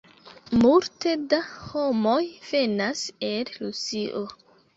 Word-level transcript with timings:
Multe 0.61 1.11
da 1.33 1.39
homoj 1.57 2.23
venas 2.49 3.05
el 3.29 3.53
Rusio. 3.61 4.25